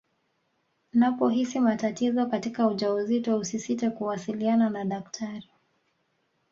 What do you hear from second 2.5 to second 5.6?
ujauzito usisite kuwasiliana na daktari